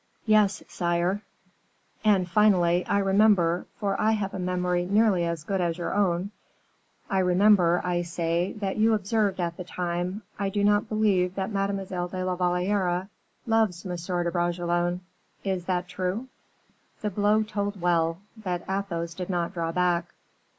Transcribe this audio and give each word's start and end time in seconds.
"Yes, 0.25 0.63
sire." 0.67 1.21
"And 2.03 2.27
finally, 2.27 2.83
I 2.87 2.97
remember, 2.97 3.67
for 3.79 4.01
I 4.01 4.13
have 4.13 4.33
a 4.33 4.39
memory 4.39 4.83
nearly 4.87 5.25
as 5.25 5.43
good 5.43 5.61
as 5.61 5.77
your 5.77 5.93
own; 5.93 6.31
I 7.07 7.19
remember, 7.19 7.81
I 7.83 8.01
say, 8.01 8.53
that 8.53 8.77
you 8.77 8.95
observed 8.95 9.39
at 9.39 9.57
the 9.57 9.63
time: 9.63 10.23
'I 10.39 10.49
do 10.49 10.63
not 10.63 10.89
believe 10.89 11.35
that 11.35 11.51
Mademoiselle 11.51 12.07
de 12.07 12.25
la 12.25 12.35
Valliere 12.35 13.09
loves 13.45 13.85
M. 13.85 13.95
de 14.23 14.31
Bragelonne.' 14.31 15.01
Is 15.43 15.65
that 15.65 15.87
true?" 15.87 16.29
The 17.01 17.11
blow 17.11 17.43
told 17.43 17.79
well, 17.79 18.21
but 18.35 18.63
Athos 18.67 19.13
did 19.13 19.29
not 19.29 19.53
draw 19.53 19.71
back. 19.71 20.15